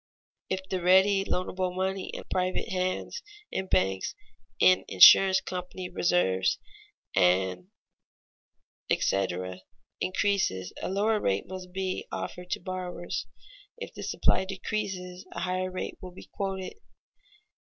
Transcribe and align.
If 0.49 0.67
the 0.67 0.81
ready, 0.81 1.23
loanable 1.23 1.75
money 1.75 2.09
in 2.09 2.23
private 2.31 2.69
hands, 2.69 3.21
in 3.51 3.67
banks, 3.67 4.15
in 4.59 4.83
insurance 4.87 5.41
company 5.41 5.89
reserves, 5.89 6.57
&c., 7.15 7.57
increases, 10.01 10.73
a 10.81 10.89
lower 10.89 11.19
rate 11.19 11.47
must 11.47 11.71
be 11.71 12.07
offered 12.11 12.49
to 12.49 12.59
borrowers; 12.59 13.27
if 13.77 13.93
the 13.93 14.01
supply 14.01 14.43
decreases, 14.43 15.23
a 15.33 15.41
higher 15.41 15.69
rate 15.69 15.99
will 16.01 16.09
be 16.13 16.27
quoted. 16.33 16.73